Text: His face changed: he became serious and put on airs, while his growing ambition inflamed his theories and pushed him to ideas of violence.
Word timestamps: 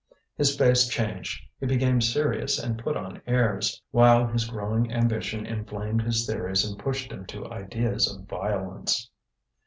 His 0.35 0.57
face 0.57 0.87
changed: 0.87 1.43
he 1.59 1.67
became 1.67 2.01
serious 2.01 2.57
and 2.57 2.79
put 2.83 2.97
on 2.97 3.21
airs, 3.27 3.83
while 3.91 4.25
his 4.25 4.45
growing 4.45 4.91
ambition 4.91 5.45
inflamed 5.45 6.01
his 6.01 6.25
theories 6.25 6.65
and 6.65 6.79
pushed 6.79 7.11
him 7.11 7.23
to 7.27 7.45
ideas 7.53 8.11
of 8.11 8.25
violence. 8.27 9.11